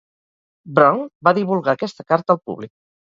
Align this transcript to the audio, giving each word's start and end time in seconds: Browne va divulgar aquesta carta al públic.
Browne 0.79 1.27
va 1.27 1.33
divulgar 1.41 1.77
aquesta 1.79 2.07
carta 2.15 2.37
al 2.37 2.41
públic. 2.51 2.73